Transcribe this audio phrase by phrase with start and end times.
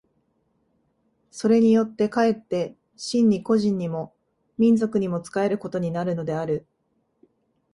[1.29, 4.15] それによって却って真に個人にも
[4.57, 6.65] 民族にも仕えることになるのである。